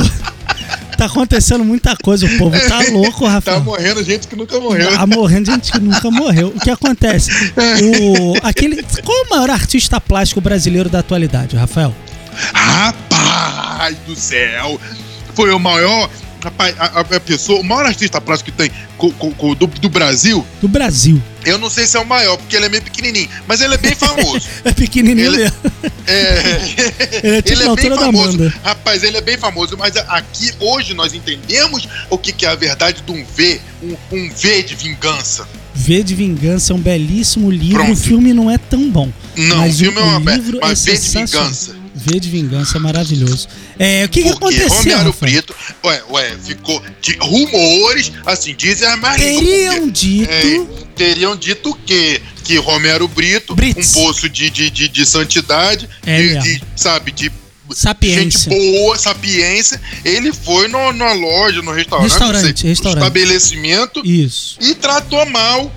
Tá 0.97 1.05
acontecendo 1.05 1.65
muita 1.65 1.95
coisa, 1.97 2.27
o 2.27 2.37
povo 2.37 2.55
tá 2.67 2.79
louco, 2.91 3.21
Tá 3.25 3.31
Rafael. 3.31 3.61
morrendo 3.63 4.03
gente 4.03 4.27
que 4.27 4.35
nunca 4.35 4.59
morreu. 4.59 4.93
Tá 4.93 5.07
morrendo 5.07 5.49
gente 5.51 5.71
que 5.71 5.79
nunca 5.79 6.11
morreu. 6.11 6.49
O 6.55 6.59
que 6.59 6.69
acontece? 6.69 7.31
O... 7.55 8.35
Aquele... 8.43 8.83
Qual 9.03 9.17
é 9.17 9.21
o 9.25 9.29
maior 9.31 9.49
artista 9.49 9.99
plástico 9.99 10.39
brasileiro 10.41 10.89
da 10.89 10.99
atualidade, 10.99 11.55
Rafael? 11.55 11.95
Rapaz 12.53 13.97
do 14.05 14.15
céu! 14.15 14.79
Foi 15.33 15.51
o 15.51 15.57
maior. 15.59 16.09
Rapaz, 16.43 16.75
a, 16.79 17.01
a- 17.01 17.19
pessoa, 17.19 17.59
o 17.59 17.63
maior 17.63 17.85
artista 17.85 18.19
plástico 18.19 18.51
que 18.51 18.57
tem 18.57 18.71
co- 18.97 19.11
co- 19.11 19.31
co- 19.31 19.53
do, 19.55 19.67
do 19.67 19.89
Brasil, 19.89 20.45
Do 20.59 20.67
Brasil. 20.67 21.21
eu 21.45 21.57
não 21.59 21.69
sei 21.69 21.85
se 21.85 21.95
é 21.97 21.99
o 21.99 22.05
maior, 22.05 22.35
porque 22.37 22.55
ele 22.55 22.65
é 22.65 22.69
meio 22.69 22.81
pequenininho, 22.81 23.29
mas 23.47 23.61
ele 23.61 23.75
é 23.75 23.77
bem 23.77 23.93
famoso. 23.95 24.41
É 24.65 24.71
pequenininho 24.73 25.27
Ele- 25.27 25.37
mesmo. 25.37 25.55
É, 26.07 27.21
Ele 27.23 27.35
é 27.37 27.41
tipo 27.41 27.59
da 27.63 27.69
altura 27.69 27.95
da 27.95 28.05
Amanda. 28.07 28.53
Rapaz, 28.63 29.03
ele 29.03 29.17
é 29.17 29.21
bem 29.21 29.37
famoso, 29.37 29.75
mas 29.77 29.95
aqui 29.95 30.51
hoje 30.59 30.93
nós 30.93 31.13
entendemos 31.13 31.87
o 32.09 32.17
que, 32.17 32.31
que 32.31 32.45
é 32.45 32.49
a 32.49 32.55
verdade 32.55 33.01
de 33.05 33.11
um 33.11 33.23
V, 33.23 33.61
um, 33.83 33.95
um 34.11 34.29
V 34.33 34.63
de 34.63 34.75
vingança. 34.75 35.47
V 35.73 36.03
de 36.03 36.13
Vingança 36.13 36.73
é 36.73 36.75
um 36.75 36.79
belíssimo 36.79 37.49
livro. 37.49 37.77
Pronto. 37.83 37.93
O 37.93 37.95
filme 37.95 38.33
não 38.33 38.51
é 38.51 38.57
tão 38.57 38.89
bom. 38.89 39.09
Não, 39.35 39.57
mas 39.57 39.75
o 39.75 39.79
filme 39.79 39.99
é 39.99 40.03
uma 40.03 40.35
livro 40.35 40.59
mas 40.61 40.85
é 40.87 40.91
V 40.91 40.97
de 40.97 41.09
vingança. 41.09 41.75
V 41.95 42.19
de 42.19 42.29
Vingança 42.29 42.77
é 42.77 42.79
maravilhoso. 42.79 43.47
É, 43.79 44.05
o 44.05 44.09
que, 44.09 44.23
que 44.23 44.29
aconteceu, 44.29 44.67
Romero 44.69 45.11
Rafael? 45.11 45.31
Brito, 45.31 45.55
ué, 45.83 46.03
ué, 46.09 46.37
ficou 46.43 46.81
de 47.01 47.13
rumores, 47.17 48.11
assim, 48.25 48.53
dizem 48.55 48.87
a 48.87 48.97
Maria. 48.97 49.25
Teriam 49.39 49.89
dito... 49.89 50.29
É, 50.31 50.81
teriam 50.95 51.35
dito 51.35 51.73
que 51.85 52.21
que 52.43 52.57
Romero 52.57 53.07
Brito, 53.07 53.53
Brits. 53.55 53.95
um 53.95 54.01
poço 54.03 54.27
de, 54.27 54.49
de, 54.49 54.69
de, 54.71 54.87
de 54.89 55.05
santidade, 55.05 55.87
É 56.05 56.17
de, 56.17 56.23
mesmo. 56.27 56.41
de, 56.43 56.63
sabe, 56.75 57.11
de 57.11 57.31
Sapiência. 57.73 58.51
gente 58.51 58.71
boa, 58.73 58.97
sapiência. 58.97 59.79
Ele 60.03 60.33
foi 60.33 60.67
no, 60.67 60.91
numa 60.91 61.13
loja, 61.13 61.61
no 61.61 61.71
restaurante, 61.71 62.09
Restaurante, 62.09 62.59
sei, 62.61 62.69
restaurante. 62.71 63.03
estabelecimento 63.03 64.01
Isso. 64.05 64.57
e 64.59 64.73
tratou 64.75 65.25
mal 65.27 65.71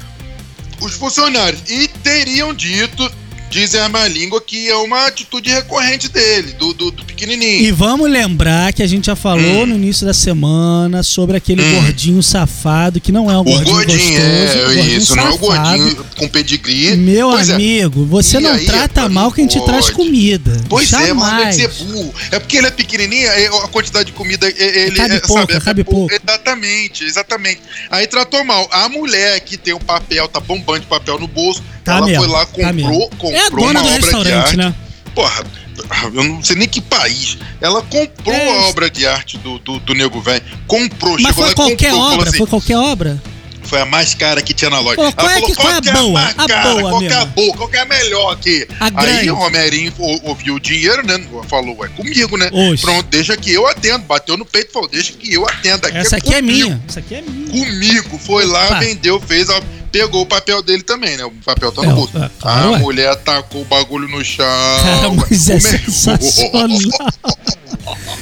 os 0.80 0.94
funcionários. 0.94 1.62
E 1.68 1.86
teriam 2.02 2.52
dito, 2.52 3.08
dizem 3.50 3.80
a 3.80 3.88
má 3.88 4.08
língua, 4.08 4.40
que 4.40 4.68
é 4.68 4.74
uma 4.76 5.06
atitude 5.06 5.50
recorrente 5.50 6.08
dele, 6.08 6.52
do, 6.54 6.72
do, 6.74 6.90
do 6.90 7.04
pequenininho. 7.14 7.62
E 7.62 7.70
vamos 7.70 8.10
lembrar 8.10 8.72
que 8.72 8.82
a 8.82 8.86
gente 8.86 9.06
já 9.06 9.16
falou 9.16 9.62
Hum. 9.62 9.66
no 9.66 9.74
início 9.76 10.04
da 10.06 10.12
semana 10.12 11.02
sobre 11.02 11.36
aquele 11.36 11.62
gordinho 11.74 12.22
safado, 12.22 13.00
que 13.00 13.12
não 13.12 13.30
é 13.30 13.36
um 13.36 13.40
O 13.40 13.44
gordinho, 13.44 13.74
gordinho, 13.74 13.98
gostoso, 13.98 14.18
é 14.58 14.62
o 14.62 14.64
gordinho 14.74 14.98
isso, 14.98 15.16
não 15.16 15.22
é 15.24 15.28
o 15.28 15.32
safado. 15.38 15.78
gordinho 15.78 16.06
com 16.16 16.28
pedigree. 16.28 16.96
Meu 16.96 17.30
Pois 17.30 17.48
é. 17.48 17.54
amigo, 17.54 18.04
você 18.06 18.38
E 18.38 18.40
não 18.40 18.64
trata 18.64 19.02
não 19.02 19.10
mal 19.10 19.32
quem 19.32 19.46
te 19.46 19.64
traz 19.64 19.90
comida. 19.90 20.60
Pois 20.68 20.92
é, 20.92 21.12
mas 21.12 21.32
não 21.32 21.38
é 21.38 21.52
Jamais. 21.52 21.56
ser 21.56 21.68
burro. 21.84 22.14
É 22.30 22.38
porque 22.38 22.56
ele 22.58 22.66
é 22.66 22.70
pequenininho, 22.70 23.26
é, 23.28 23.46
a 23.46 23.68
quantidade 23.68 24.06
de 24.06 24.12
comida, 24.12 24.48
é, 24.48 24.86
ele 24.86 24.96
Cabe 24.96 25.14
é, 25.14 25.20
pouco, 25.20 25.52
é 25.52 25.60
cabe 25.60 25.84
pouco. 25.84 26.12
Exatamente, 26.14 27.04
exatamente. 27.04 27.60
Aí 27.90 28.06
tratou 28.06 28.44
mal. 28.44 28.68
A 28.72 28.88
mulher 28.88 29.40
que 29.40 29.56
tem 29.56 29.72
um 29.74 29.78
papel, 29.78 30.26
tá 30.28 30.40
bombando 30.40 30.80
de 30.80 30.86
papel 30.86 31.18
no 31.18 31.26
bolso, 31.28 31.62
Tá 31.84 31.98
ela 31.98 32.06
mesmo, 32.06 32.24
foi 32.24 32.32
lá, 32.32 32.46
tá 32.46 32.52
comprou, 32.52 32.72
mesmo. 32.72 33.10
comprou 33.18 33.34
É 33.34 33.46
a 33.46 33.50
dona 33.50 33.82
do 33.82 33.88
restaurante, 33.90 34.56
né? 34.56 34.74
Porra, 35.14 35.44
eu 36.14 36.24
não 36.24 36.42
sei 36.42 36.56
nem 36.56 36.68
que 36.68 36.80
país. 36.80 37.38
Ela 37.60 37.82
comprou 37.82 38.34
É 38.34 38.48
a 38.58 38.62
obra 38.68 38.90
de 38.90 39.06
arte 39.06 39.38
do, 39.38 39.58
do, 39.58 39.78
do 39.80 39.94
Nego 39.94 40.20
Velho. 40.20 40.42
Comprou, 40.66 41.12
Mas 41.14 41.22
chegou 41.22 41.34
foi 41.34 41.48
lá 41.48 41.54
qualquer 41.54 41.90
comprou, 41.90 42.00
falou 42.00 42.14
obra, 42.14 42.28
assim, 42.28 42.38
foi 42.38 42.46
qualquer 42.46 42.76
obra. 42.76 43.22
foi 43.64 43.80
a 43.80 43.86
mais 43.86 44.14
cara 44.14 44.42
que 44.42 44.52
tinha 44.54 44.70
na 44.70 44.78
loja. 44.78 44.96
Falou, 44.96 45.12
qual 45.12 45.30
é 45.30 45.40
que- 45.40 45.54
qual 45.54 45.72
é 45.72 45.76
a 45.76 45.80
que 45.82 45.90
boa? 45.90 46.12
mais 46.20 46.34
A 46.38 46.46
cara? 46.46 46.62
boa 46.74 46.80
qual 46.90 46.98
que 47.00 47.06
é 47.06 47.12
a 47.12 47.18
mesmo. 47.20 47.32
boa? 47.32 47.56
Qual 47.56 47.70
é 47.72 47.78
a 47.78 47.84
melhor 47.86 48.32
aqui? 48.32 48.68
A. 48.78 49.00
Aí 49.02 49.30
o 49.30 49.34
Romerinho 49.34 49.92
ou- 49.98 50.20
ouviu 50.24 50.54
o 50.56 50.60
dinheiro, 50.60 51.04
né? 51.06 51.18
Falou, 51.48 51.84
é 51.84 51.88
comigo, 51.88 52.36
né? 52.36 52.50
Oxe. 52.52 52.82
Pronto, 52.82 53.06
deixa 53.08 53.36
que 53.36 53.50
eu 53.52 53.66
atendo. 53.66 54.04
Bateu 54.04 54.36
no 54.36 54.44
peito 54.44 54.68
e 54.70 54.72
falou, 54.72 54.88
deixa 54.88 55.12
que 55.14 55.32
eu 55.32 55.46
atendo. 55.48 55.86
Aqui 55.86 55.96
Essa 55.96 56.16
aqui 56.18 56.34
é 56.34 56.40
comigo. 56.40 56.68
minha. 56.68 56.82
Essa 56.88 57.00
aqui 57.00 57.14
é 57.14 57.22
minha. 57.22 57.50
Comigo. 57.50 58.18
Foi 58.18 58.44
lá, 58.44 58.66
Opa. 58.66 58.78
vendeu, 58.80 59.20
fez, 59.20 59.48
ó, 59.48 59.60
pegou 59.94 60.22
o 60.22 60.26
papel 60.26 60.60
dele 60.60 60.82
também, 60.82 61.16
né? 61.16 61.24
O 61.24 61.30
papel 61.30 61.70
tá 61.70 61.82
no 61.82 61.94
bolso. 61.94 62.18
é, 62.18 62.28
a 62.42 62.70
ué. 62.70 62.78
mulher 62.78 63.14
tacou 63.14 63.62
o 63.62 63.64
bagulho 63.64 64.08
no 64.08 64.24
chão. 64.24 64.44
Cara, 64.82 65.10
mas 65.12 65.48
é 65.48 65.60
sensacional. 65.60 66.68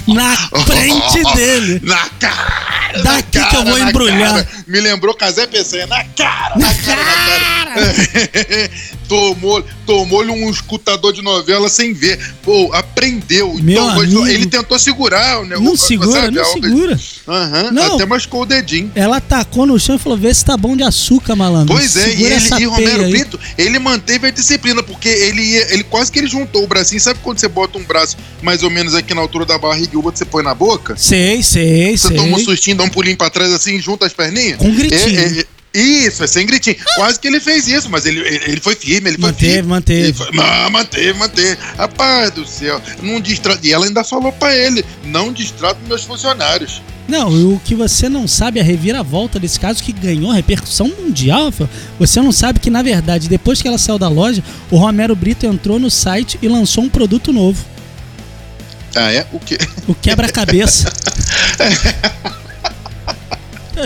Na 0.06 0.36
frente 0.36 1.34
dele. 1.34 1.80
Na 1.88 2.08
cara! 2.20 3.02
na 3.02 3.12
Daqui 3.14 3.42
que 3.42 3.56
eu 3.56 3.64
vou 3.64 3.78
na 3.78 3.88
embrulhar. 3.88 4.34
cara. 4.34 4.48
Me 4.66 4.80
lembrou 4.80 5.14
Casé 5.14 5.46
Peçanha. 5.46 5.86
Na 5.86 6.04
cara! 6.04 6.58
Na, 6.58 6.74
cara, 6.74 7.04
na 7.04 7.14
cara. 7.14 8.70
tomou, 9.12 9.62
tomou-lhe 9.86 10.30
um 10.30 10.48
escutador 10.50 11.12
de 11.12 11.20
novela 11.20 11.68
sem 11.68 11.92
ver. 11.92 12.18
Pô, 12.42 12.72
aprendeu. 12.72 13.52
Meu 13.54 13.72
então, 13.84 13.90
amigo. 13.90 14.26
ele 14.26 14.46
tentou 14.46 14.78
segurar, 14.78 15.44
né? 15.44 15.56
Não 15.60 15.72
o- 15.74 15.76
segura, 15.76 16.22
sabe, 16.22 16.34
não 16.36 16.42
a- 16.42 16.46
segura. 16.46 17.00
Aham, 17.28 17.70
Não. 17.72 17.94
até 17.96 18.06
machucou 18.06 18.42
o 18.42 18.46
dedinho. 18.46 18.90
Ela 18.94 19.20
tacou 19.20 19.66
no 19.66 19.78
chão 19.78 19.96
e 19.96 19.98
falou: 19.98 20.16
vê 20.16 20.32
se 20.32 20.44
tá 20.44 20.56
bom 20.56 20.74
de 20.76 20.82
açúcar, 20.82 21.36
malandro. 21.36 21.74
Pois 21.74 21.94
é, 21.96 22.08
e 22.08 22.10
Segura 22.12 22.26
ele 22.26 22.34
essa 22.34 22.60
e 22.60 22.64
Romero. 22.64 23.08
Brito, 23.10 23.40
ele 23.58 23.78
manteve 23.78 24.28
a 24.28 24.30
disciplina, 24.30 24.82
porque 24.82 25.08
ele 25.08 25.42
ia, 25.42 25.74
ele 25.74 25.84
quase 25.84 26.10
que 26.10 26.18
ele 26.18 26.26
juntou 26.28 26.64
o 26.64 26.66
bracinho. 26.66 27.00
Sabe 27.00 27.20
quando 27.22 27.38
você 27.38 27.48
bota 27.48 27.76
um 27.78 27.84
braço 27.84 28.16
mais 28.40 28.62
ou 28.62 28.70
menos 28.70 28.94
aqui 28.94 29.12
na 29.14 29.20
altura 29.20 29.44
da 29.44 29.58
barriga 29.58 29.90
e 29.92 29.96
o 29.96 30.04
outro 30.04 30.18
você 30.18 30.24
põe 30.24 30.42
na 30.42 30.54
boca? 30.54 30.94
Sei, 30.96 31.42
sei, 31.42 31.96
Você 31.98 32.08
sei. 32.08 32.16
toma 32.16 32.36
um 32.38 32.40
sustinho, 32.44 32.76
dá 32.78 32.84
um 32.84 32.88
pulinho 32.88 33.16
pra 33.16 33.28
trás 33.28 33.52
assim, 33.52 33.78
junta 33.78 34.06
as 34.06 34.12
perninhas? 34.14 34.56
Com 34.56 34.68
um 34.68 34.74
gritinho. 34.74 35.20
É, 35.20 35.24
é, 35.24 35.40
é, 35.40 35.46
isso, 35.74 36.22
é 36.22 36.26
sem 36.26 36.46
gritinho. 36.46 36.76
Quase 36.96 37.18
que 37.18 37.26
ele 37.28 37.40
fez 37.40 37.66
isso, 37.66 37.88
mas 37.88 38.04
ele, 38.06 38.20
ele, 38.20 38.60
foi 38.60 38.74
firme, 38.74 39.10
ele 39.10 39.18
foi 39.18 39.30
Manteve, 39.30 39.52
firme. 39.52 39.68
manteve. 39.68 40.14
Ah, 40.40 40.70
manteve, 40.70 41.18
manteve. 41.18 41.58
Rapaz 41.76 42.30
do 42.30 42.46
céu, 42.46 42.80
não 43.02 43.20
distra... 43.20 43.58
E 43.62 43.72
ela 43.72 43.86
ainda 43.86 44.04
falou 44.04 44.32
pra 44.32 44.54
ele: 44.56 44.84
não 45.04 45.32
distrata 45.32 45.78
meus 45.86 46.04
funcionários. 46.04 46.82
Não, 47.08 47.28
o 47.54 47.60
que 47.64 47.74
você 47.74 48.08
não 48.08 48.28
sabe 48.28 48.58
é 48.58 48.62
a 48.62 48.64
reviravolta 48.64 49.38
desse 49.38 49.58
caso 49.58 49.82
que 49.82 49.92
ganhou 49.92 50.30
repercussão 50.30 50.88
mundial, 50.88 51.46
Rafael. 51.46 51.68
Você 51.98 52.20
não 52.22 52.30
sabe 52.32 52.60
que, 52.60 52.70
na 52.70 52.80
verdade, 52.82 53.28
depois 53.28 53.60
que 53.60 53.66
ela 53.68 53.76
saiu 53.78 53.98
da 53.98 54.08
loja, 54.08 54.42
o 54.70 54.76
Romero 54.76 55.14
Brito 55.16 55.44
entrou 55.44 55.78
no 55.78 55.90
site 55.90 56.38
e 56.40 56.48
lançou 56.48 56.84
um 56.84 56.88
produto 56.88 57.32
novo. 57.32 57.64
Ah, 58.94 59.12
é? 59.12 59.26
O 59.32 59.40
quê? 59.40 59.58
O 59.88 59.94
quebra-cabeça. 59.94 60.92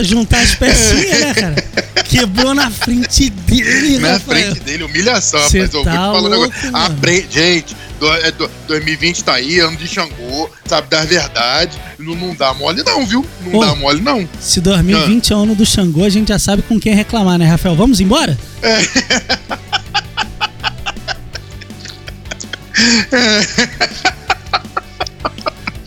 Juntar 0.01 0.41
as 0.41 0.55
pecinhas, 0.55 1.19
né, 1.21 1.33
cara? 1.33 1.55
Quebrou 2.03 2.53
na 2.53 2.69
frente 2.69 3.29
dele, 3.29 3.97
Na 3.99 4.13
Rafael. 4.13 4.47
frente 4.53 4.59
dele, 4.63 4.83
humilhação, 4.83 5.39
Cê 5.49 5.61
rapaz. 5.61 5.73
Eu 5.73 5.83
tá 5.83 5.91
vou 5.91 5.99
te 5.99 6.13
falar 6.13 6.21
um 6.21 6.29
negócio. 6.29 6.75
Aprende, 6.75 7.27
gente. 7.33 7.75
do- 7.99 8.13
é 8.13 8.31
do- 8.31 8.51
2020 8.67 9.23
tá 9.23 9.33
aí, 9.33 9.59
ano 9.59 9.75
de 9.75 9.87
Xangô, 9.87 10.49
sabe, 10.67 10.87
da 10.87 11.03
verdade. 11.03 11.77
Não, 11.97 12.13
não 12.13 12.35
dá 12.35 12.53
mole, 12.53 12.83
não, 12.83 13.03
viu? 13.07 13.25
Não 13.43 13.55
Ô. 13.59 13.65
dá 13.65 13.73
mole, 13.73 14.01
não. 14.01 14.27
Se 14.39 14.61
2020 14.61 15.33
é 15.33 15.35
o 15.35 15.39
ano 15.39 15.55
do 15.55 15.65
Xangô, 15.65 16.03
a 16.03 16.09
gente 16.09 16.27
já 16.27 16.37
sabe 16.37 16.61
com 16.61 16.79
quem 16.79 16.93
reclamar, 16.93 17.39
né, 17.39 17.47
Rafael? 17.47 17.75
Vamos 17.75 17.99
embora? 17.99 18.37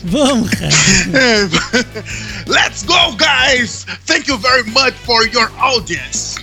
Vamos, 0.03 0.49
cara. 0.49 0.69
Let's 2.51 2.83
go, 2.83 3.15
guys! 3.15 3.85
Thank 4.05 4.27
you 4.27 4.37
very 4.37 4.63
much 4.71 4.93
for 5.07 5.25
your 5.27 5.49
audience. 5.57 6.35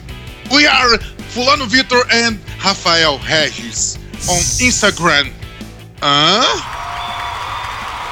We 0.50 0.66
are 0.66 0.96
Fulano 1.34 1.66
Vitor 1.68 2.00
and 2.10 2.38
Rafael 2.58 3.18
Regis 3.28 3.98
on 4.26 4.40
Instagram. 4.58 5.30
Hã? 6.00 6.40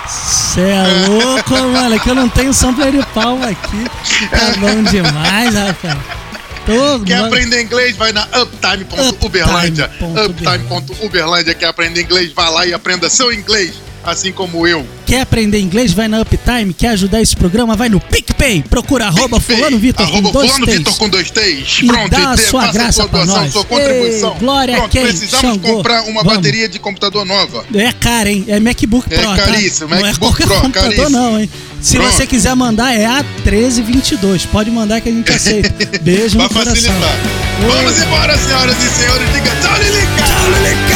Cê 0.06 0.60
é 0.60 1.06
louco, 1.08 1.54
mano. 1.72 1.94
É 1.94 1.98
que 1.98 2.10
eu 2.10 2.14
não 2.14 2.28
tenho 2.28 2.52
sampler 2.52 2.92
de 2.92 3.02
palma 3.14 3.48
aqui. 3.48 3.84
Tá 4.30 4.60
bom 4.60 4.82
demais, 4.82 5.54
Rafael. 5.54 5.96
Tô, 6.66 7.00
Quer 7.02 7.14
mano. 7.16 7.26
aprender 7.28 7.62
inglês? 7.62 7.96
Vai 7.96 8.12
na 8.12 8.24
uptime.uberlândia. 8.24 9.90
Uptime.uberlândia. 10.00 10.26
Uptime.uberlândia. 10.26 11.54
Quer 11.54 11.66
aprender 11.68 12.02
inglês? 12.02 12.32
Vai 12.34 12.50
lá 12.50 12.66
e 12.66 12.74
aprenda 12.74 13.08
seu 13.08 13.32
inglês, 13.32 13.74
assim 14.12 14.32
como 14.32 14.66
eu. 14.66 14.86
Quer 15.06 15.20
aprender 15.22 15.60
inglês? 15.60 15.92
Vai 15.92 16.08
na 16.08 16.20
Uptime. 16.22 16.72
Quer 16.74 16.88
ajudar 16.88 17.20
esse 17.22 17.36
programa? 17.36 17.76
Vai 17.76 17.88
no 17.88 18.00
PicPay. 18.00 18.62
Procura 18.68 19.06
arroba 19.06 19.38
PicPay, 19.38 19.56
fulano 19.56 19.78
Vitor 19.78 20.10
com 20.10 20.22
dois 20.22 20.50
Fulano. 20.52 20.66
Vitor 20.66 20.96
com 20.96 21.08
dois 21.08 21.30
T's. 21.30 21.78
E 21.82 21.86
Pronto, 21.86 22.10
dá 22.10 22.30
a 22.32 22.36
sua 22.36 22.72
graça 22.72 22.92
sua 22.92 23.08
pra 23.08 23.24
doação, 23.24 23.42
nós. 23.42 23.52
sua 23.52 23.64
contribuição. 23.64 24.32
Ei, 24.32 24.38
glória 24.40 24.74
a 24.74 24.78
Pronto, 24.78 24.90
quem? 24.92 25.02
precisamos 25.02 25.40
Xangô. 25.40 25.76
comprar 25.76 26.02
uma 26.02 26.22
Vamos. 26.22 26.36
bateria 26.38 26.68
de 26.68 26.78
computador 26.78 27.24
nova. 27.24 27.64
É 27.74 27.92
caro, 27.92 28.28
hein? 28.28 28.44
É 28.48 28.58
MacBook 28.58 29.06
É 29.12 29.18
Pro, 29.18 29.36
caríssimo, 29.36 29.88
tá? 29.88 29.94
Não 29.96 30.02
é 30.06 30.08
MacBook 30.10 30.18
qualquer 30.36 30.46
Pro, 30.46 30.60
computador, 30.62 30.90
caríssimo. 30.96 31.10
não, 31.10 31.40
hein? 31.40 31.50
Se 31.80 31.96
Pronto. 31.96 32.12
você 32.12 32.26
quiser 32.26 32.54
mandar, 32.56 32.94
é 32.94 33.04
a 33.06 33.22
1322. 33.44 34.46
Pode 34.46 34.70
mandar 34.70 35.00
que 35.00 35.08
a 35.08 35.12
gente 35.12 35.30
aceita. 35.30 35.72
Beijo 36.02 36.36
Pra 36.38 36.44
no 36.48 36.50
facilitar. 36.50 37.16
Vamos 37.60 38.02
embora, 38.02 38.36
senhoras 38.38 38.76
e 38.82 38.88
senhores. 38.98 39.28
Diga 39.32 39.50
tchau, 39.60 39.78
Lilica! 39.78 40.22
Tchau, 40.24 40.50
Lilica! 40.50 40.95